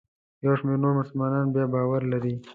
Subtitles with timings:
[0.45, 2.33] یو شمېر نور مسلمانان بیا باور لري.